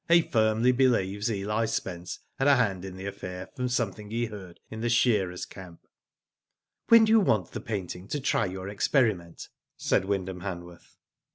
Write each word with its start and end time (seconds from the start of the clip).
"He 0.09 0.23
firmly 0.23 0.71
believes 0.71 1.29
Eli 1.31 1.65
Spence 1.65 2.17
had 2.39 2.47
a 2.47 2.55
hand 2.55 2.83
in 2.83 2.97
the 2.97 3.05
affair 3.05 3.45
from 3.55 3.69
something 3.69 4.09
he 4.09 4.25
heard 4.25 4.59
in 4.71 4.81
the 4.81 4.89
shearers' 4.89 5.45
camp." 5.45 5.85
*'When 6.87 7.05
do 7.05 7.11
you 7.11 7.19
want 7.19 7.51
the 7.51 7.61
painting 7.61 8.07
to 8.07 8.19
try 8.19 8.47
your 8.47 8.67
experiment?" 8.67 9.49
said 9.77 10.05
Wyndham 10.05 10.39
Hanworth. 10.41 10.95